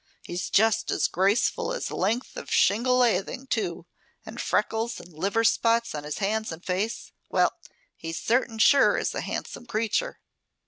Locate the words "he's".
0.23-0.49